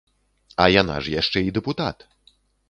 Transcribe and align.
А 0.63 0.65
яна 0.81 0.95
ж 1.07 1.13
яшчэ 1.21 1.45
і 1.49 1.53
дэпутат. 1.59 2.09